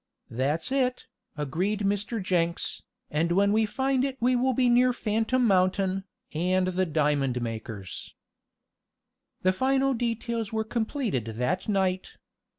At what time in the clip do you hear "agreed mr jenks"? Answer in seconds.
1.37-2.81